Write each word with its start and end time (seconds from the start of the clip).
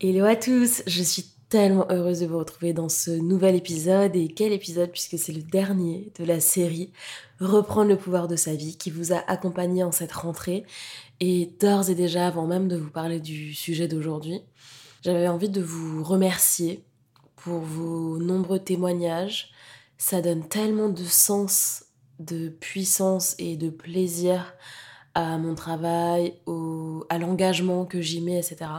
Hello 0.00 0.24
à 0.24 0.36
tous, 0.36 0.82
je 0.86 1.02
suis 1.02 1.24
tellement 1.48 1.86
heureuse 1.90 2.20
de 2.20 2.26
vous 2.26 2.38
retrouver 2.38 2.72
dans 2.72 2.88
ce 2.88 3.10
nouvel 3.10 3.56
épisode. 3.56 4.14
Et 4.14 4.28
quel 4.28 4.52
épisode 4.52 4.92
puisque 4.92 5.18
c'est 5.18 5.32
le 5.32 5.42
dernier 5.42 6.12
de 6.18 6.24
la 6.24 6.38
série 6.38 6.92
Reprendre 7.40 7.88
le 7.88 7.96
pouvoir 7.96 8.28
de 8.28 8.36
sa 8.36 8.54
vie 8.54 8.76
qui 8.76 8.90
vous 8.90 9.12
a 9.12 9.18
accompagné 9.28 9.82
en 9.82 9.90
cette 9.90 10.12
rentrée. 10.12 10.64
Et 11.18 11.50
d'ores 11.60 11.90
et 11.90 11.96
déjà 11.96 12.28
avant 12.28 12.46
même 12.46 12.68
de 12.68 12.76
vous 12.76 12.90
parler 12.90 13.18
du 13.18 13.54
sujet 13.54 13.88
d'aujourd'hui, 13.88 14.40
j'avais 15.02 15.28
envie 15.28 15.50
de 15.50 15.60
vous 15.60 16.04
remercier 16.04 16.84
pour 17.36 17.58
vos 17.58 18.18
nombreux 18.18 18.60
témoignages. 18.60 19.50
Ça 19.98 20.22
donne 20.22 20.46
tellement 20.48 20.90
de 20.90 21.04
sens, 21.04 21.86
de 22.20 22.48
puissance 22.48 23.34
et 23.38 23.56
de 23.56 23.68
plaisir 23.68 24.54
à 25.18 25.36
mon 25.36 25.56
travail, 25.56 26.34
au, 26.46 27.04
à 27.08 27.18
l'engagement 27.18 27.84
que 27.86 28.00
j'y 28.00 28.20
mets, 28.20 28.38
etc. 28.38 28.70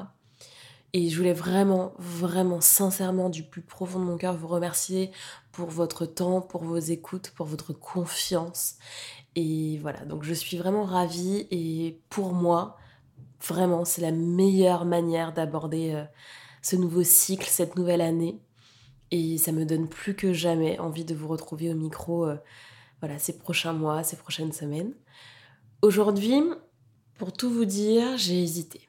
Et 0.94 1.10
je 1.10 1.18
voulais 1.18 1.34
vraiment, 1.34 1.92
vraiment, 2.00 2.62
sincèrement, 2.62 3.30
du 3.30 3.44
plus 3.44 3.62
profond 3.62 4.00
de 4.00 4.06
mon 4.06 4.18
cœur, 4.18 4.38
vous 4.38 4.48
remercier 4.48 5.12
pour 5.52 5.70
votre 5.70 6.06
temps, 6.06 6.40
pour 6.40 6.64
vos 6.64 6.78
écoutes, 6.78 7.32
pour 7.32 7.46
votre 7.46 7.74
confiance. 7.74 8.76
Et 9.36 9.80
voilà, 9.82 10.06
donc 10.06 10.24
je 10.24 10.34
suis 10.34 10.58
vraiment 10.58 10.86
ravie 10.86 11.46
et 11.52 12.00
pour 12.08 12.32
moi, 12.32 12.78
vraiment, 13.46 13.84
c'est 13.84 14.02
la 14.02 14.14
meilleure 14.14 14.86
manière 14.86 15.34
d'aborder 15.34 15.92
euh, 15.94 16.06
ce 16.62 16.78
nouveau 16.78 17.04
cycle, 17.04 17.50
cette 17.50 17.76
nouvelle 17.76 18.02
année. 18.02 18.40
Et 19.12 19.38
ça 19.40 19.52
me 19.52 19.66
donne 19.66 19.90
plus 19.90 20.16
que 20.16 20.32
jamais 20.32 20.80
envie 20.80 21.04
de 21.04 21.14
vous 21.14 21.28
retrouver 21.28 21.70
au 21.70 21.76
micro 21.76 22.26
euh, 22.26 22.38
voilà, 23.02 23.20
ces 23.20 23.38
prochains 23.38 23.74
mois, 23.74 24.04
ces 24.04 24.16
prochaines 24.16 24.54
semaines. 24.54 24.94
Aujourd'hui, 25.82 26.44
pour 27.18 27.32
tout 27.32 27.50
vous 27.50 27.64
dire, 27.64 28.18
j'ai 28.18 28.44
hésité. 28.44 28.82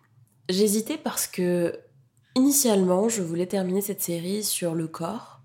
J'ai 0.49 0.65
hésité 0.65 0.99
parce 0.99 1.29
que 1.29 1.79
initialement, 2.35 3.09
je 3.09 3.23
voulais 3.23 3.47
terminer 3.47 3.81
cette 3.81 4.03
série 4.03 4.43
sur 4.43 4.75
le 4.75 4.89
corps, 4.89 5.41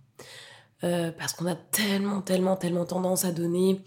euh, 0.83 1.11
parce 1.11 1.33
qu'on 1.33 1.45
a 1.45 1.53
tellement, 1.53 2.21
tellement, 2.21 2.55
tellement 2.55 2.85
tendance 2.85 3.25
à 3.25 3.31
donner 3.31 3.79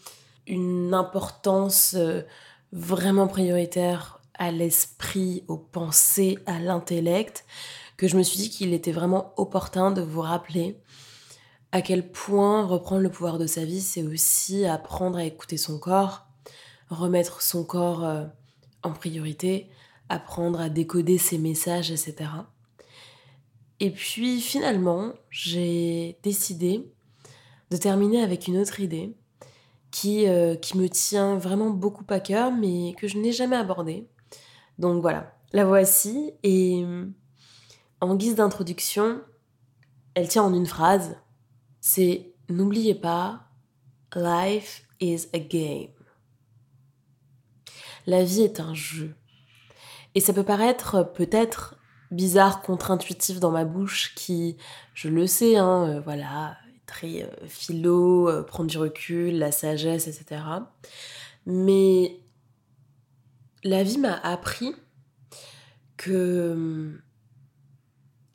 une 0.47 0.95
importance 0.95 1.95
euh, 1.99 2.23
vraiment 2.71 3.27
prioritaire 3.27 4.21
à 4.35 4.53
l'esprit, 4.53 5.43
aux 5.49 5.59
pensées, 5.59 6.39
à 6.47 6.61
l'intellect, 6.61 7.45
que 7.97 8.07
je 8.07 8.17
me 8.17 8.23
suis 8.23 8.39
dit 8.39 8.51
qu'il 8.51 8.73
était 8.73 8.93
vraiment 8.93 9.33
opportun 9.37 9.91
de 9.91 10.01
vous 10.01 10.21
rappeler 10.21 10.81
à 11.73 11.83
quel 11.83 12.09
point 12.09 12.65
reprendre 12.65 13.03
le 13.03 13.11
pouvoir 13.11 13.37
de 13.37 13.49
sa 13.49 13.65
vie, 13.65 13.81
c'est 13.81 14.05
aussi 14.05 14.65
apprendre 14.65 15.19
à 15.19 15.25
écouter 15.25 15.57
son 15.57 15.81
corps, 15.81 16.28
remettre 16.91 17.43
son 17.43 17.65
corps 17.65 18.05
euh, 18.05 18.25
en 18.83 18.93
priorité, 18.93 19.69
apprendre 20.09 20.61
à 20.61 20.69
décoder 20.69 21.19
ses 21.19 21.39
messages, 21.39 21.91
etc. 21.91 22.31
Et 23.81 23.91
puis 23.91 24.41
finalement, 24.41 25.13
j'ai 25.31 26.19
décidé 26.23 26.91
de 27.71 27.77
terminer 27.77 28.23
avec 28.23 28.49
une 28.49 28.59
autre 28.59 28.81
idée 28.81 29.15
qui, 29.91 30.27
euh, 30.27 30.55
qui 30.57 30.77
me 30.79 30.89
tient 30.89 31.37
vraiment 31.37 31.71
beaucoup 31.71 32.05
à 32.09 32.21
cœur, 32.21 32.53
mais 32.53 32.95
que 32.99 33.09
je 33.09 33.19
n'ai 33.19 33.33
jamais 33.33 33.57
abordée. 33.57 34.09
Donc 34.79 35.03
voilà, 35.03 35.35
la 35.53 35.65
voici. 35.65 36.33
Et 36.43 36.85
en 38.01 38.15
guise 38.17 38.37
d'introduction, 38.37 39.21
elle 40.15 40.29
tient 40.29 40.43
en 40.43 40.55
une 40.55 40.67
phrase. 40.67 41.17
C'est 41.81 42.33
N'oubliez 42.51 42.95
pas, 42.95 43.43
life 44.15 44.89
is 45.01 45.27
a 45.35 45.39
game 45.39 45.98
la 48.07 48.25
vie 48.25 48.43
est 48.43 48.61
un 48.61 48.75
jeu. 48.75 49.15
Et 50.15 50.21
ça 50.21 50.33
peut 50.33 50.45
paraître 50.45 51.13
peut-être 51.15 51.77
bizarre, 52.11 52.63
contre-intuitif 52.63 53.41
dans 53.41 53.51
ma 53.51 53.65
bouche, 53.65 54.15
qui, 54.15 54.57
je 54.95 55.09
le 55.09 55.27
sais, 55.27 55.57
hein, 55.57 55.89
euh, 55.89 56.01
voilà, 56.01 56.57
très 56.87 57.23
euh, 57.23 57.47
philo, 57.47 58.29
euh, 58.29 58.43
prendre 58.43 58.71
du 58.71 58.79
recul, 58.79 59.39
la 59.39 59.53
sagesse, 59.53 60.09
etc. 60.09 60.43
Mais 61.47 62.21
la 63.65 63.83
vie 63.83 63.99
m'a 63.99 64.15
appris 64.15 64.75
que 65.97 67.01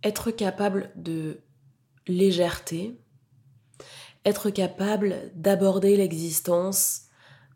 être 0.03 0.31
capable 0.31 0.91
de 0.95 1.39
légèreté, 2.07 2.99
être 4.25 4.49
capable 4.49 5.31
d'aborder 5.35 5.95
l'existence 5.95 7.03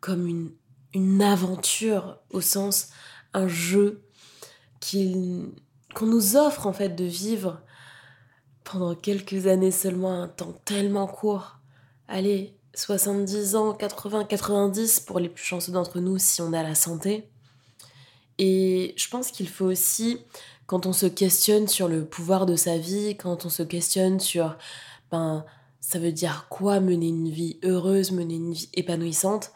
comme 0.00 0.26
une 0.26 0.50
une 0.94 1.22
aventure 1.22 2.18
au 2.30 2.40
sens 2.40 2.88
un 3.34 3.48
jeu 3.48 4.02
qu'on 4.80 6.06
nous 6.06 6.36
offre 6.36 6.66
en 6.66 6.72
fait 6.72 6.90
de 6.90 7.04
vivre 7.04 7.60
pendant 8.64 8.94
quelques 8.94 9.46
années 9.46 9.70
seulement, 9.70 10.22
un 10.22 10.28
temps 10.28 10.54
tellement 10.64 11.06
court. 11.06 11.58
Allez, 12.06 12.54
70 12.74 13.56
ans, 13.56 13.72
80, 13.72 14.24
90 14.24 15.00
pour 15.00 15.20
les 15.20 15.28
plus 15.28 15.44
chanceux 15.44 15.72
d'entre 15.72 16.00
nous 16.00 16.18
si 16.18 16.42
on 16.42 16.52
a 16.52 16.62
la 16.62 16.74
santé. 16.74 17.28
Et 18.38 18.94
je 18.96 19.08
pense 19.08 19.30
qu'il 19.30 19.48
faut 19.48 19.64
aussi, 19.64 20.18
quand 20.66 20.86
on 20.86 20.92
se 20.92 21.06
questionne 21.06 21.66
sur 21.66 21.88
le 21.88 22.04
pouvoir 22.04 22.46
de 22.46 22.56
sa 22.56 22.78
vie, 22.78 23.16
quand 23.16 23.46
on 23.46 23.48
se 23.48 23.62
questionne 23.62 24.20
sur, 24.20 24.56
ben, 25.10 25.44
ça 25.80 25.98
veut 25.98 26.12
dire 26.12 26.46
quoi 26.48 26.78
mener 26.78 27.08
une 27.08 27.30
vie 27.30 27.58
heureuse, 27.64 28.12
mener 28.12 28.34
une 28.34 28.52
vie 28.52 28.68
épanouissante, 28.74 29.52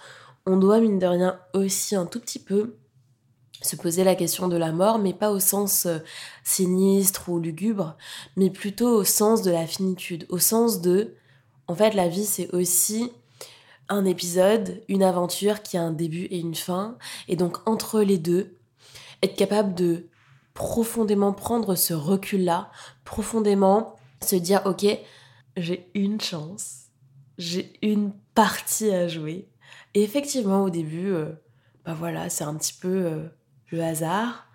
on 0.47 0.57
doit, 0.57 0.81
mine 0.81 0.99
de 0.99 1.07
rien, 1.07 1.39
aussi 1.55 1.95
un 1.95 2.07
tout 2.07 2.21
petit 2.21 2.39
peu 2.39 2.77
se 3.63 3.77
poser 3.77 4.05
la 4.05 4.15
question 4.15 4.49
de 4.49 4.57
la 4.57 4.73
mort, 4.73 4.99
mais 4.99 5.13
pas 5.13 5.31
au 5.31 5.39
sens 5.39 5.87
euh, 5.87 5.99
sinistre 6.45 7.29
ou 7.29 7.39
lugubre, 7.39 7.97
mais 8.37 8.51
plutôt 8.51 8.89
au 8.89 9.05
sens 9.05 9.43
de 9.43 9.51
la 9.51 9.67
finitude, 9.67 10.27
au 10.29 10.39
sens 10.39 10.81
de, 10.81 11.15
en 11.69 11.75
fait, 11.75 11.95
la 11.95 12.09
vie, 12.09 12.25
c'est 12.25 12.53
aussi 12.55 13.13
un 13.89 14.05
épisode, 14.05 14.83
une 14.89 15.03
aventure 15.03 15.63
qui 15.63 15.77
a 15.77 15.83
un 15.83 15.93
début 15.93 16.25
et 16.25 16.39
une 16.39 16.55
fin, 16.55 16.97
et 17.29 17.37
donc 17.37 17.59
entre 17.69 18.01
les 18.01 18.19
deux, 18.19 18.57
être 19.23 19.37
capable 19.37 19.75
de 19.75 20.09
profondément 20.55 21.33
prendre 21.33 21.75
ce 21.75 21.95
recul-là, 21.95 22.71
profondément 23.05 23.97
se 24.21 24.37
dire, 24.37 24.63
ok, 24.65 24.87
j'ai 25.57 25.91
une 25.95 26.21
chance, 26.21 26.87
j'ai 27.39 27.73
une 27.83 28.13
partie 28.35 28.91
à 28.91 29.09
jouer, 29.09 29.49
et 29.95 30.03
effectivement, 30.03 30.63
au 30.63 30.71
début, 30.71 31.13
euh, 31.13 31.33
bah 31.85 31.95
voilà, 31.95 32.31
c'est 32.31 32.45
un 32.45 32.55
petit 32.55 32.75
peu 32.75 32.89
euh, 32.89 33.29
le 33.71 33.83
hasard. 33.83 34.47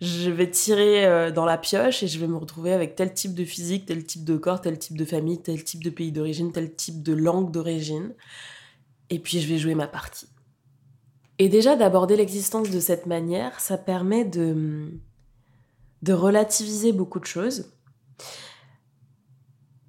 Je 0.00 0.30
vais 0.30 0.50
tirer 0.50 1.06
euh, 1.06 1.30
dans 1.30 1.44
la 1.44 1.58
pioche 1.58 2.02
et 2.02 2.08
je 2.08 2.18
vais 2.18 2.26
me 2.26 2.36
retrouver 2.36 2.72
avec 2.72 2.96
tel 2.96 3.14
type 3.14 3.34
de 3.34 3.44
physique, 3.44 3.86
tel 3.86 4.04
type 4.04 4.24
de 4.24 4.36
corps, 4.36 4.60
tel 4.60 4.78
type 4.78 4.96
de 4.96 5.04
famille, 5.04 5.40
tel 5.40 5.62
type 5.62 5.84
de 5.84 5.90
pays 5.90 6.12
d'origine, 6.12 6.52
tel 6.52 6.74
type 6.74 7.02
de 7.02 7.12
langue 7.12 7.50
d'origine. 7.50 8.14
Et 9.10 9.18
puis 9.18 9.40
je 9.40 9.48
vais 9.48 9.58
jouer 9.58 9.74
ma 9.74 9.86
partie. 9.86 10.28
Et 11.38 11.48
déjà 11.48 11.76
d'aborder 11.76 12.16
l'existence 12.16 12.70
de 12.70 12.80
cette 12.80 13.06
manière, 13.06 13.58
ça 13.60 13.76
permet 13.76 14.24
de, 14.24 14.92
relativiser 16.08 16.92
beaucoup 16.92 17.18
de 17.18 17.26
choses. 17.26 17.72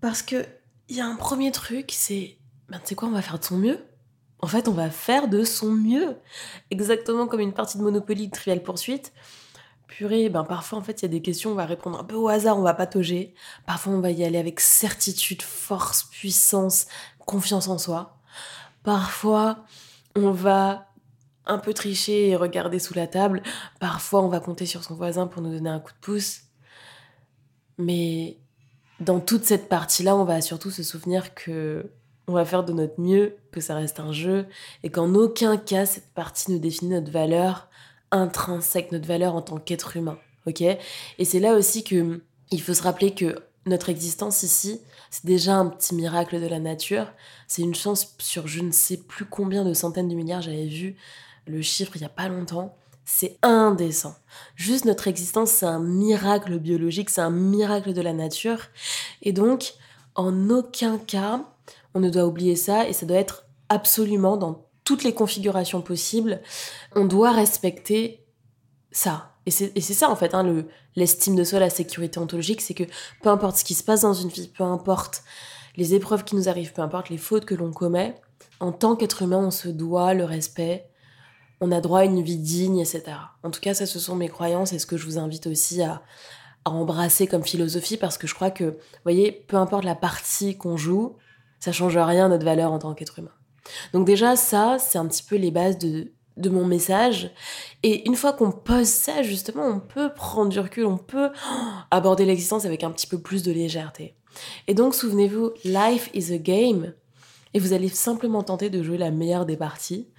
Parce 0.01 0.21
que 0.21 0.45
il 0.87 0.95
y 0.95 1.01
a 1.01 1.07
un 1.07 1.15
premier 1.15 1.51
truc, 1.51 1.91
c'est, 1.91 2.37
ben, 2.69 2.79
tu 2.79 2.89
sais 2.89 2.95
quoi, 2.95 3.07
on 3.07 3.11
va 3.11 3.21
faire 3.21 3.39
de 3.39 3.43
son 3.43 3.57
mieux. 3.57 3.79
En 4.39 4.47
fait, 4.47 4.67
on 4.67 4.73
va 4.73 4.89
faire 4.89 5.27
de 5.27 5.43
son 5.43 5.71
mieux. 5.71 6.17
Exactement 6.69 7.27
comme 7.27 7.39
une 7.39 7.53
partie 7.53 7.77
de 7.77 7.83
Monopoly 7.83 8.27
de 8.27 8.31
Trivial 8.31 8.61
Poursuite. 8.61 9.13
Purée, 9.87 10.29
ben 10.29 10.43
parfois 10.43 10.79
en 10.79 10.81
fait 10.81 11.01
il 11.01 11.03
y 11.03 11.05
a 11.05 11.09
des 11.09 11.21
questions, 11.21 11.51
on 11.51 11.55
va 11.55 11.65
répondre 11.65 11.99
un 11.99 12.03
peu 12.03 12.15
au 12.15 12.27
hasard, 12.27 12.57
on 12.57 12.63
va 12.63 12.73
patauger. 12.73 13.35
Parfois 13.65 13.93
on 13.93 14.01
va 14.01 14.11
y 14.11 14.23
aller 14.23 14.39
avec 14.39 14.59
certitude, 14.59 15.41
force, 15.43 16.03
puissance, 16.05 16.87
confiance 17.19 17.67
en 17.67 17.77
soi. 17.77 18.17
Parfois 18.83 19.63
on 20.15 20.31
va 20.31 20.87
un 21.45 21.59
peu 21.59 21.73
tricher 21.73 22.29
et 22.29 22.35
regarder 22.35 22.79
sous 22.79 22.95
la 22.95 23.07
table. 23.07 23.43
Parfois 23.79 24.21
on 24.23 24.27
va 24.27 24.39
compter 24.39 24.65
sur 24.65 24.83
son 24.83 24.95
voisin 24.95 25.27
pour 25.27 25.41
nous 25.41 25.51
donner 25.51 25.69
un 25.69 25.79
coup 25.79 25.93
de 25.93 25.99
pouce. 26.01 26.41
Mais 27.77 28.37
dans 28.99 29.19
toute 29.19 29.43
cette 29.45 29.69
partie-là, 29.69 30.15
on 30.15 30.23
va 30.23 30.41
surtout 30.41 30.71
se 30.71 30.83
souvenir 30.83 31.35
que 31.35 31.91
on 32.27 32.33
va 32.33 32.45
faire 32.45 32.63
de 32.63 32.73
notre 32.73 32.99
mieux, 32.99 33.37
que 33.51 33.61
ça 33.61 33.75
reste 33.75 33.99
un 33.99 34.11
jeu, 34.11 34.47
et 34.83 34.89
qu'en 34.89 35.13
aucun 35.15 35.57
cas 35.57 35.85
cette 35.85 36.13
partie 36.13 36.51
ne 36.51 36.57
définit 36.57 36.91
notre 36.91 37.11
valeur 37.11 37.69
intrinsèque, 38.11 38.91
notre 38.91 39.07
valeur 39.07 39.35
en 39.35 39.41
tant 39.41 39.57
qu'être 39.57 39.97
humain. 39.97 40.17
ok? 40.47 40.61
Et 40.61 41.25
c'est 41.25 41.39
là 41.39 41.55
aussi 41.55 41.83
que 41.83 42.21
il 42.51 42.61
faut 42.61 42.73
se 42.73 42.83
rappeler 42.83 43.13
que 43.13 43.35
notre 43.65 43.89
existence 43.89 44.43
ici, 44.43 44.79
c'est 45.09 45.25
déjà 45.25 45.55
un 45.55 45.67
petit 45.67 45.95
miracle 45.95 46.39
de 46.39 46.47
la 46.47 46.59
nature. 46.59 47.07
C'est 47.47 47.63
une 47.63 47.73
chance 47.73 48.15
sur 48.19 48.47
je 48.47 48.61
ne 48.61 48.71
sais 48.71 48.97
plus 48.97 49.25
combien 49.25 49.63
de 49.63 49.73
centaines 49.73 50.07
de 50.07 50.15
milliards, 50.15 50.43
j'avais 50.43 50.67
vu 50.67 50.95
le 51.47 51.61
chiffre 51.61 51.91
il 51.95 51.99
n'y 51.99 52.05
a 52.05 52.09
pas 52.09 52.27
longtemps. 52.27 52.75
C'est 53.05 53.37
indécent. 53.43 54.15
Juste 54.55 54.85
notre 54.85 55.07
existence, 55.07 55.51
c'est 55.51 55.65
un 55.65 55.79
miracle 55.79 56.57
biologique, 56.57 57.09
c'est 57.09 57.21
un 57.21 57.29
miracle 57.29 57.93
de 57.93 58.01
la 58.01 58.13
nature. 58.13 58.59
Et 59.21 59.31
donc, 59.31 59.73
en 60.15 60.49
aucun 60.49 60.97
cas, 60.97 61.41
on 61.95 61.99
ne 61.99 62.09
doit 62.09 62.25
oublier 62.25 62.55
ça 62.55 62.87
et 62.87 62.93
ça 62.93 63.05
doit 63.05 63.17
être 63.17 63.47
absolument 63.69 64.37
dans 64.37 64.67
toutes 64.83 65.03
les 65.03 65.13
configurations 65.13 65.81
possibles. 65.81 66.41
On 66.95 67.05
doit 67.05 67.31
respecter 67.31 68.27
ça. 68.91 69.31
Et 69.47 69.51
c'est 69.51 69.93
ça 69.93 70.09
en 70.09 70.15
fait, 70.15 70.33
hein, 70.33 70.65
l'estime 70.95 71.35
de 71.35 71.43
soi, 71.43 71.59
la 71.59 71.69
sécurité 71.69 72.19
ontologique, 72.19 72.61
c'est 72.61 72.73
que 72.73 72.83
peu 73.21 73.29
importe 73.29 73.57
ce 73.57 73.63
qui 73.63 73.75
se 73.75 73.83
passe 73.83 74.01
dans 74.01 74.13
une 74.13 74.29
vie, 74.29 74.47
peu 74.47 74.63
importe 74.63 75.23
les 75.75 75.93
épreuves 75.93 76.23
qui 76.23 76.35
nous 76.35 76.49
arrivent, 76.49 76.73
peu 76.73 76.81
importe 76.81 77.09
les 77.09 77.17
fautes 77.17 77.45
que 77.45 77.53
l'on 77.53 77.71
commet, 77.71 78.15
en 78.59 78.71
tant 78.71 78.95
qu'être 78.95 79.21
humain, 79.21 79.37
on 79.37 79.51
se 79.51 79.67
doit 79.67 80.15
le 80.15 80.23
respect, 80.23 80.89
on 81.61 81.71
a 81.71 81.79
droit 81.79 81.99
à 81.99 82.05
une 82.05 82.23
vie 82.23 82.37
digne, 82.37 82.79
etc. 82.79 83.03
En 83.43 83.51
tout 83.51 83.59
cas, 83.59 83.73
ça, 83.73 83.85
ce 83.85 83.99
sont 83.99 84.15
mes 84.15 84.29
croyances 84.29 84.73
et 84.73 84.79
ce 84.79 84.85
que 84.87 84.97
je 84.97 85.05
vous 85.05 85.19
invite 85.19 85.47
aussi 85.47 85.81
à, 85.81 86.01
embrasser 86.67 87.27
comme 87.27 87.43
philosophie 87.43 87.95
parce 87.95 88.17
que 88.17 88.25
je 88.25 88.33
crois 88.33 88.49
que, 88.49 88.63
vous 88.63 89.03
voyez, 89.03 89.31
peu 89.31 89.55
importe 89.55 89.83
la 89.83 89.93
partie 89.93 90.57
qu'on 90.57 90.77
joue, 90.77 91.15
ça 91.59 91.71
change 91.71 91.97
rien 91.97 92.25
à 92.25 92.29
notre 92.29 92.45
valeur 92.45 92.71
en 92.71 92.79
tant 92.79 92.93
qu'être 92.93 93.19
humain. 93.19 93.31
Donc 93.93 94.05
déjà, 94.05 94.35
ça, 94.35 94.77
c'est 94.79 94.97
un 94.97 95.07
petit 95.07 95.23
peu 95.23 95.35
les 95.35 95.51
bases 95.51 95.77
de, 95.77 96.11
de 96.37 96.49
mon 96.49 96.65
message. 96.65 97.31
Et 97.83 98.07
une 98.07 98.15
fois 98.15 98.33
qu'on 98.33 98.51
pose 98.51 98.87
ça, 98.87 99.23
justement, 99.23 99.65
on 99.65 99.79
peut 99.79 100.13
prendre 100.13 100.49
du 100.49 100.59
recul, 100.59 100.85
on 100.85 100.97
peut 100.97 101.31
aborder 101.91 102.25
l'existence 102.25 102.65
avec 102.65 102.83
un 102.83 102.91
petit 102.91 103.07
peu 103.07 103.19
plus 103.19 103.43
de 103.43 103.51
légèreté. 103.51 104.15
Et 104.67 104.73
donc, 104.73 104.93
souvenez-vous, 104.93 105.51
life 105.63 106.09
is 106.13 106.33
a 106.33 106.37
game. 106.37 106.93
Et 107.53 107.59
vous 107.59 107.73
allez 107.73 107.89
simplement 107.89 108.43
tenter 108.43 108.69
de 108.69 108.83
jouer 108.83 108.97
la 108.97 109.11
meilleure 109.11 109.45
des 109.45 109.57
parties 109.57 110.09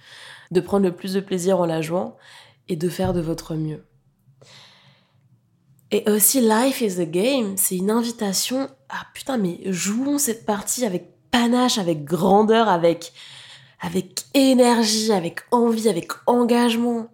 de 0.51 0.61
prendre 0.61 0.85
le 0.85 0.95
plus 0.95 1.13
de 1.13 1.19
plaisir 1.19 1.59
en 1.59 1.65
la 1.65 1.81
jouant 1.81 2.17
et 2.67 2.75
de 2.75 2.89
faire 2.89 3.13
de 3.13 3.21
votre 3.21 3.55
mieux. 3.55 3.85
Et 5.91 6.09
aussi, 6.09 6.41
Life 6.41 6.81
is 6.81 6.99
a 6.99 7.05
Game, 7.05 7.55
c'est 7.55 7.77
une 7.77 7.91
invitation 7.91 8.69
à 8.89 9.05
putain, 9.13 9.37
mais 9.37 9.59
jouons 9.65 10.17
cette 10.17 10.45
partie 10.45 10.85
avec 10.85 11.16
panache, 11.37 11.77
avec 11.77 12.03
grandeur, 12.03 12.67
avec, 12.67 13.13
avec 13.79 14.25
énergie, 14.33 15.11
avec 15.11 15.41
envie, 15.51 15.87
avec 15.87 16.11
engagement. 16.25 17.09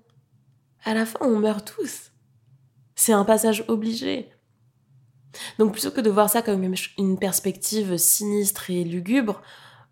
À 0.86 0.94
la 0.94 1.06
fin, 1.06 1.20
on 1.22 1.40
meurt 1.40 1.74
tous. 1.76 2.12
C'est 2.96 3.14
un 3.14 3.26
passage 3.26 3.66
obligé. 3.68 4.30
Donc 5.58 5.74
plutôt 5.74 5.92
que 5.92 6.02
de 6.02 6.10
voir 6.10 6.30
ça 6.30 6.42
comme 6.42 6.64
une 6.98 7.18
perspective 7.18 7.98
sinistre 7.98 8.70
et 8.70 8.84
lugubre, 8.84 9.42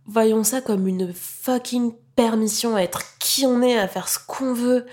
voyons 0.06 0.44
ça 0.44 0.62
comme 0.62 0.88
une 0.88 1.14
fucking 1.14 1.94
permission 2.16 2.76
à 2.76 2.82
être 2.82 3.18
qui 3.18 3.46
on 3.46 3.62
est, 3.62 3.78
à 3.78 3.88
faire 3.88 4.08
ce 4.08 4.20
qu'on 4.26 4.54
veut, 4.54 4.86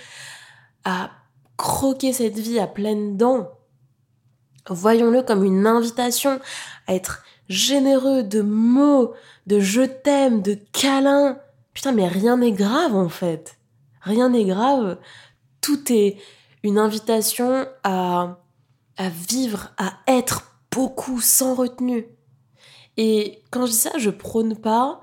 à 0.84 1.10
croquer 1.56 2.12
cette 2.12 2.38
vie 2.38 2.58
à 2.58 2.66
pleines 2.66 3.16
dents. 3.16 3.50
Voyons-le 4.68 5.22
comme 5.22 5.44
une 5.44 5.66
invitation 5.66 6.40
à 6.86 6.94
être 6.94 7.22
généreux 7.48 8.22
de 8.22 8.40
mots, 8.40 9.14
de 9.46 9.60
je 9.60 9.82
t'aime, 9.82 10.42
de 10.42 10.58
câlins. 10.72 11.38
Putain, 11.74 11.92
mais 11.92 12.08
rien 12.08 12.36
n'est 12.38 12.52
grave 12.52 12.94
en 12.94 13.08
fait. 13.08 13.58
Rien 14.02 14.30
n'est 14.30 14.44
grave. 14.44 14.98
Tout 15.60 15.92
est 15.92 16.16
une 16.62 16.78
invitation 16.78 17.66
à, 17.84 18.38
à 18.96 19.08
vivre, 19.08 19.70
à 19.78 19.98
être 20.06 20.52
beaucoup 20.70 21.20
sans 21.20 21.54
retenue. 21.54 22.06
Et 22.96 23.42
quand 23.50 23.66
je 23.66 23.70
dis 23.70 23.78
ça, 23.78 23.92
je 23.96 24.10
prône 24.10 24.56
pas 24.56 25.00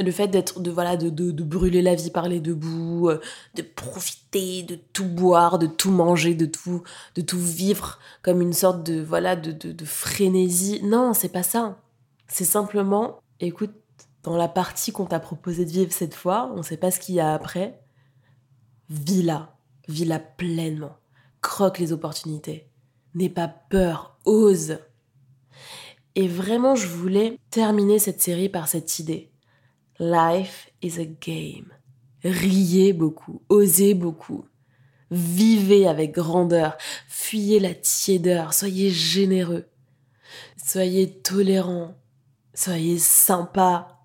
le 0.00 0.10
fait 0.10 0.28
d'être 0.28 0.60
de 0.60 0.70
voilà 0.70 0.96
de, 0.96 1.08
de, 1.08 1.42
brûler 1.44 1.82
la 1.82 1.94
vie 1.94 2.10
par 2.10 2.28
les 2.28 2.40
deux 2.40 2.54
bouts 2.54 3.10
euh, 3.10 3.20
de 3.54 3.62
profiter 3.62 4.62
de 4.64 4.76
tout 4.92 5.04
boire 5.04 5.58
de 5.58 5.66
tout 5.66 5.90
manger 5.90 6.34
de 6.34 6.46
tout 6.46 6.82
de 7.14 7.20
tout 7.20 7.38
vivre 7.38 7.98
comme 8.22 8.42
une 8.42 8.52
sorte 8.52 8.82
de 8.82 9.00
voilà 9.00 9.36
de, 9.36 9.52
de, 9.52 9.84
frénésie 9.84 10.80
non 10.82 11.14
c'est 11.14 11.28
pas 11.28 11.44
ça 11.44 11.78
c'est 12.26 12.44
simplement 12.44 13.20
écoute 13.40 13.74
dans 14.22 14.36
la 14.36 14.48
partie 14.48 14.92
qu'on 14.92 15.06
t'a 15.06 15.20
proposé 15.20 15.64
de 15.64 15.70
vivre 15.70 15.92
cette 15.92 16.14
fois 16.14 16.52
on 16.54 16.62
sait 16.62 16.76
pas 16.76 16.90
ce 16.90 17.00
qu'il 17.00 17.14
y 17.16 17.20
a 17.20 17.34
après 17.34 17.84
vis-la. 18.88 19.56
Vis-la 19.88 20.18
pleinement. 20.18 20.96
Croque 21.40 21.78
les 21.78 21.92
opportunités. 21.92 22.68
N'aie 23.14 23.28
pas 23.28 23.48
peur. 23.48 24.18
Ose. 24.24 24.78
Et 26.14 26.28
vraiment 26.28 26.74
je 26.74 26.86
voulais 26.86 27.38
terminer 27.50 27.98
cette 27.98 28.22
série 28.22 28.48
par 28.48 28.68
cette 28.68 28.98
idée. 28.98 29.30
Life 29.98 30.70
is 30.82 30.98
a 31.00 31.04
game. 31.04 31.72
Riez 32.22 32.92
beaucoup, 32.92 33.42
osez 33.48 33.94
beaucoup. 33.94 34.46
Vivez 35.10 35.86
avec 35.86 36.12
grandeur, 36.12 36.76
fuyez 37.08 37.60
la 37.60 37.74
tiédeur, 37.74 38.54
soyez 38.54 38.90
généreux. 38.90 39.66
Soyez 40.56 41.20
tolérants, 41.20 41.94
soyez 42.54 42.98
sympa. 42.98 43.98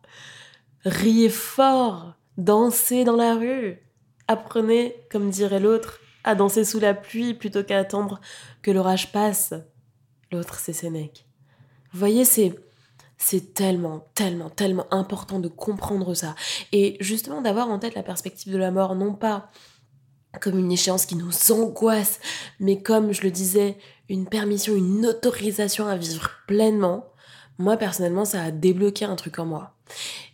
Riez 0.85 1.29
fort, 1.29 2.15
dansez 2.37 3.03
dans 3.03 3.15
la 3.15 3.35
rue. 3.35 3.79
Apprenez, 4.27 4.95
comme 5.11 5.29
dirait 5.29 5.59
l'autre, 5.59 5.99
à 6.23 6.35
danser 6.35 6.63
sous 6.63 6.79
la 6.79 6.93
pluie 6.93 7.33
plutôt 7.33 7.63
qu'à 7.63 7.79
attendre 7.79 8.19
que 8.61 8.71
l'orage 8.71 9.11
passe. 9.11 9.53
L'autre, 10.31 10.59
c'est 10.59 10.73
Sénèque. 10.73 11.25
Vous 11.91 11.99
voyez, 11.99 12.25
c'est 12.25 12.55
c'est 13.21 13.53
tellement, 13.53 14.07
tellement, 14.15 14.49
tellement 14.49 14.87
important 14.91 15.39
de 15.39 15.49
comprendre 15.49 16.13
ça. 16.13 16.35
Et 16.71 16.95
justement 17.01 17.41
d'avoir 17.41 17.69
en 17.69 17.77
tête 17.77 17.93
la 17.93 18.01
perspective 18.01 18.53
de 18.53 18.57
la 18.57 18.71
mort, 18.71 18.95
non 18.95 19.13
pas 19.13 19.51
comme 20.39 20.57
une 20.57 20.71
échéance 20.71 21.05
qui 21.05 21.15
nous 21.15 21.51
angoisse, 21.51 22.19
mais 22.59 22.81
comme 22.81 23.11
je 23.11 23.23
le 23.23 23.31
disais, 23.31 23.77
une 24.07 24.27
permission, 24.27 24.75
une 24.75 25.05
autorisation 25.05 25.87
à 25.87 25.97
vivre 25.97 26.29
pleinement. 26.47 27.08
Moi, 27.59 27.75
personnellement, 27.75 28.23
ça 28.23 28.41
a 28.41 28.51
débloqué 28.51 29.03
un 29.03 29.17
truc 29.17 29.37
en 29.37 29.45
moi. 29.45 29.75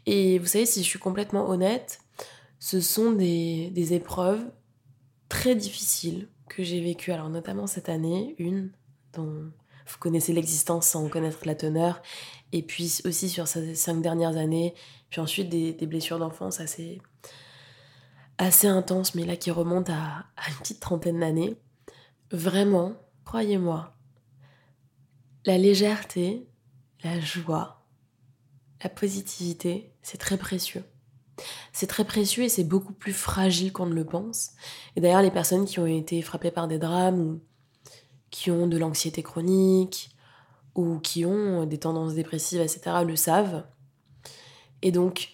Et 0.06 0.38
vous 0.38 0.45
savez, 0.45 0.68
si 0.68 0.83
je 0.83 0.88
suis 0.88 1.00
complètement 1.00 1.50
honnête, 1.50 2.00
ce 2.60 2.80
sont 2.80 3.12
des, 3.12 3.94
épreuves 3.94 4.45
très 5.27 5.56
difficiles 5.56 6.30
que 6.48 6.63
j'ai 6.63 6.81
vécues. 6.81 7.12
Alors, 7.12 7.30
notamment 7.30 7.66
cette 7.66 7.89
année, 7.89 8.36
une 8.38 8.72
dont 9.13 9.51
vous 9.88 9.98
connaissez 10.00 10.34
l'existence 10.34 10.86
sans 10.86 11.10
connaître 11.10 11.39
la 11.46 11.55
teneur, 11.55 12.01
et 12.51 12.62
puis 12.62 13.01
aussi 13.05 13.27
sur 13.27 13.48
ces 13.48 13.74
cinq 13.74 14.01
dernières 14.01 14.38
années, 14.38 14.75
puis 15.10 15.20
ensuite 15.20 15.50
des, 15.50 15.74
blessures 15.88 16.20
d'enfance 16.20 16.60
assez, 16.60 17.01
assez 18.38 18.67
intenses, 18.67 19.15
mais 19.15 19.25
là 19.25 19.36
qui 19.36 19.50
remontent 19.50 19.91
à 19.91 20.25
une 20.50 20.55
petite 20.58 20.79
trentaine 20.79 21.20
d'années. 21.20 21.55
Vraiment, 22.32 22.94
croyez-moi, 23.24 23.96
la 25.46 25.58
légèreté, 25.58 26.48
la 27.04 27.20
joie, 27.20 27.86
la 28.84 28.90
positivité, 28.90 29.94
c'est 30.02 30.18
très 30.18 30.38
précieux. 30.38 30.84
C'est 31.74 31.88
très 31.88 32.06
précieux 32.06 32.44
et 32.44 32.50
c'est 32.50 32.64
beaucoup 32.64 32.94
plus 32.94 33.14
fragile 33.14 33.74
qu'on 33.74 33.88
ne 33.88 33.94
le 33.94 34.06
pense. 34.06 34.52
Et 34.96 35.02
d'ailleurs, 35.02 35.22
les 35.22 35.32
personnes 35.32 35.66
qui 35.66 35.80
ont 35.80 35.86
été 35.86 36.22
frappées 36.22 36.52
par 36.52 36.68
des 36.68 36.80
drames 36.80 37.20
ou 37.20 37.42
qui 38.32 38.52
ont 38.52 38.68
de 38.68 38.78
l'anxiété 38.78 39.24
chronique 39.24 40.10
ou 40.75 41.00
qui 41.00 41.25
ont 41.25 41.66
des 41.66 41.78
tendances 41.78 42.14
dépressives, 42.14 42.62
etc., 42.62 42.98
le 43.06 43.16
savent. 43.16 43.66
Et 44.82 44.92
donc, 44.92 45.30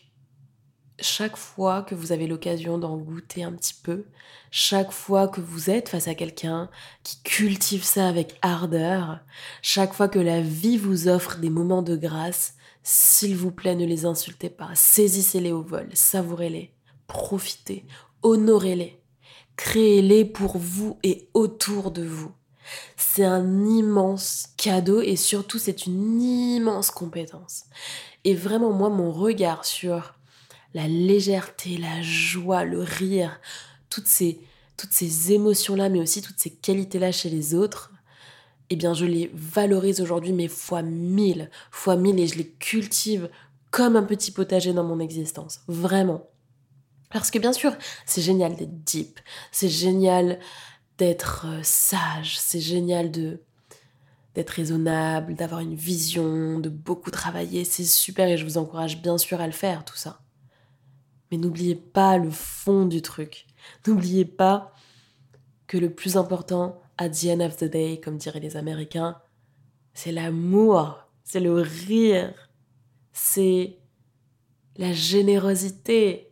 chaque 1.02 1.38
fois 1.38 1.82
que 1.82 1.96
vous 1.96 2.12
avez 2.12 2.28
l'occasion 2.28 2.78
d'en 2.78 2.98
goûter 2.98 3.44
un 3.44 3.52
petit 3.52 3.74
peu, 3.74 4.06
chaque 4.50 4.92
fois 4.92 5.28
que 5.28 5.42
vous 5.42 5.70
êtes 5.70 5.90
face 5.90 6.08
à 6.08 6.16
quelqu'un 6.16 6.70
qui 7.04 7.22
cultive 7.24 7.84
ça 7.84 8.08
avec 8.08 8.38
ardeur, 8.42 9.20
chaque 9.62 9.94
fois 9.94 10.08
que 10.08 10.20
la 10.20 10.42
vie 10.42 10.78
vous 10.78 11.08
offre 11.08 11.38
des 11.38 11.50
moments 11.50 11.82
de 11.82 11.96
grâce, 11.96 12.56
s'il 12.84 13.36
vous 13.36 13.52
plaît, 13.52 13.76
ne 13.76 13.86
les 13.86 14.06
insultez 14.06 14.50
pas, 14.50 14.70
saisissez-les 14.74 15.52
au 15.52 15.62
vol, 15.62 15.90
savourez-les, 15.94 16.74
profitez, 17.08 17.86
honorez-les, 18.24 19.02
créez-les 19.56 20.26
pour 20.26 20.58
vous 20.58 20.98
et 21.04 21.30
autour 21.34 21.92
de 21.92 22.04
vous. 22.04 22.32
C'est 22.96 23.26
un 23.26 23.66
immense 23.66 24.50
cadeau 24.58 25.02
et 25.02 25.16
surtout 25.16 25.60
c'est 25.60 25.86
une 25.86 26.22
immense 26.22 26.92
compétence. 26.92 27.66
Et 28.24 28.36
vraiment 28.36 28.72
moi 28.72 28.90
mon 28.90 29.12
regard 29.12 29.66
sur 29.66 30.14
la 30.74 30.88
légèreté, 30.88 31.78
la 31.78 32.02
joie, 32.02 32.64
le 32.64 32.82
rire, 32.82 33.40
toutes 33.90 34.08
ces 34.08 34.40
toutes 34.78 34.94
ces 34.94 35.32
émotions 35.32 35.76
là 35.76 35.90
mais 35.90 36.00
aussi 36.00 36.24
toutes 36.24 36.40
ces 36.40 36.50
qualités 36.50 36.98
là 36.98 37.12
chez 37.12 37.30
les 37.30 37.54
autres, 37.54 37.92
eh 38.72 38.76
bien 38.76 38.94
je 38.94 39.06
les 39.06 39.30
valorise 39.34 40.02
aujourd'hui 40.02 40.34
mais 40.34 40.48
fois 40.48 40.82
mille, 40.82 41.50
fois 41.70 41.96
mille 41.96 42.20
et 42.20 42.28
je 42.28 42.38
les 42.38 42.48
cultive 42.48 43.30
comme 43.70 43.96
un 43.96 44.04
petit 44.04 44.32
potager 44.32 44.74
dans 44.74 44.84
mon 44.84 45.00
existence, 45.00 45.62
vraiment. 45.68 46.28
Parce 47.10 47.32
que 47.32 47.40
bien 47.40 47.54
sûr, 47.54 47.74
c'est 48.06 48.22
génial 48.22 48.56
d'être 48.56 48.84
deep, 48.84 49.20
c'est 49.52 49.70
génial 49.70 50.40
d'être 50.98 51.46
euh, 51.48 51.60
sage, 51.64 52.40
c'est 52.40 52.60
génial 52.60 53.12
de 53.12 53.42
d'être 54.34 54.52
raisonnable, 54.52 55.36
d'avoir 55.36 55.60
une 55.60 55.76
vision, 55.76 56.60
de 56.60 56.70
beaucoup 56.70 57.12
travailler, 57.12 57.66
c'est 57.66 57.84
super 57.84 58.30
et 58.30 58.38
je 58.38 58.46
vous 58.46 58.58
encourage 58.58 59.02
bien 59.02 59.18
sûr 59.18 59.42
à 59.42 59.46
le 59.46 59.52
faire, 59.52 59.84
tout 59.84 59.98
ça. 59.98 60.22
Mais 61.32 61.38
n'oubliez 61.38 61.76
pas 61.76 62.18
le 62.18 62.30
fond 62.30 62.86
du 62.86 63.02
truc. 63.02 63.48
N'oubliez 63.88 64.26
pas 64.26 64.74
que 65.68 65.78
le 65.78 65.90
plus 65.90 66.18
important, 66.18 66.82
at 66.98 67.10
the 67.10 67.26
end 67.28 67.40
of 67.40 67.58
the 67.58 67.64
day, 67.64 68.02
comme 68.04 68.18
diraient 68.18 68.42
les 68.42 68.58
Américains, 68.58 69.18
c'est 69.94 70.12
l'amour, 70.12 71.08
c'est 71.24 71.40
le 71.40 71.54
rire, 71.54 72.34
c'est 73.14 73.78
la 74.78 74.94
générosité, 74.94 76.30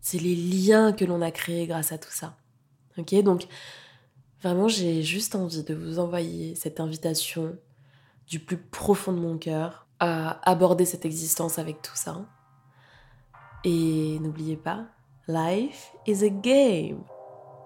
c'est 0.00 0.18
les 0.18 0.36
liens 0.36 0.92
que 0.92 1.04
l'on 1.04 1.22
a 1.22 1.30
créés 1.30 1.66
grâce 1.66 1.92
à 1.92 1.98
tout 1.98 2.10
ça. 2.10 2.36
Ok, 2.98 3.14
donc 3.22 3.46
vraiment, 4.42 4.68
j'ai 4.68 5.02
juste 5.02 5.34
envie 5.34 5.62
de 5.62 5.74
vous 5.74 5.98
envoyer 5.98 6.54
cette 6.54 6.80
invitation 6.80 7.56
du 8.26 8.38
plus 8.38 8.58
profond 8.58 9.12
de 9.12 9.18
mon 9.18 9.38
cœur 9.38 9.86
à 10.00 10.48
aborder 10.48 10.84
cette 10.84 11.04
existence 11.04 11.58
avec 11.58 11.82
tout 11.82 11.96
ça. 11.96 12.26
Et 13.64 14.18
n'oubliez 14.20 14.56
pas, 14.56 14.84
life 15.26 15.92
is 16.06 16.24
a 16.24 16.28
game. 16.28 17.02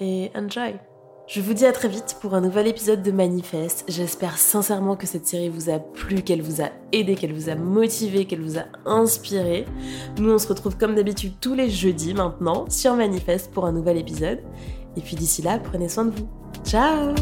Et 0.01 0.31
enjoy. 0.35 0.79
Je 1.27 1.43
vous 1.43 1.53
dis 1.53 1.67
à 1.67 1.73
très 1.73 1.89
vite 1.89 2.17
pour 2.23 2.35
un 2.35 2.41
nouvel 2.41 2.69
épisode 2.69 3.03
de 3.03 3.11
Manifeste. 3.11 3.85
J'espère 3.87 4.39
sincèrement 4.39 4.97
que 4.97 5.07
cette 5.07 5.27
série 5.27 5.51
vous 5.51 5.69
a 5.69 5.79
plu, 5.79 6.23
qu'elle 6.23 6.41
vous 6.41 6.63
a 6.63 6.71
aidé, 6.93 7.17
qu'elle 7.17 7.35
vous 7.35 7.51
a 7.51 7.55
motivé, 7.55 8.25
qu'elle 8.25 8.41
vous 8.41 8.59
a 8.59 8.65
inspiré. 8.87 9.67
Nous, 10.19 10.33
on 10.33 10.39
se 10.39 10.49
retrouve 10.49 10.79
comme 10.79 10.95
d'habitude 10.95 11.35
tous 11.39 11.55
les 11.55 11.69
jeudis 11.69 12.15
maintenant 12.15 12.65
sur 12.71 12.95
Manifeste 12.95 13.51
pour 13.53 13.67
un 13.67 13.73
nouvel 13.73 13.99
épisode. 13.99 14.41
Et 14.97 15.03
puis 15.03 15.17
d'ici 15.17 15.43
là, 15.43 15.59
prenez 15.59 15.91
soin 15.91 16.07
de 16.07 16.13
vous. 16.13 16.29
Ciao 16.65 17.15